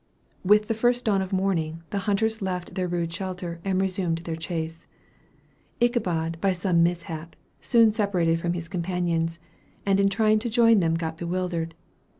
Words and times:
With 0.43 0.67
the 0.67 0.73
first 0.73 1.05
dawn 1.05 1.21
of 1.21 1.31
morning, 1.31 1.83
the 1.91 1.99
hunters 2.09 2.41
left 2.41 2.73
their 2.73 2.87
rude 2.87 3.13
shelter 3.13 3.59
and 3.63 3.79
resumed 3.79 4.17
their 4.23 4.35
chase. 4.35 4.87
Ichabod, 5.79 6.41
by 6.41 6.53
some 6.53 6.81
mishap, 6.81 7.35
soon 7.59 7.91
separated 7.91 8.39
from 8.39 8.53
his 8.53 8.67
companions, 8.67 9.39
and 9.85 9.99
in 9.99 10.09
trying 10.09 10.39
to 10.39 10.49
join 10.49 10.79
them 10.79 10.95
got 10.95 11.19
bewildered. 11.19 11.75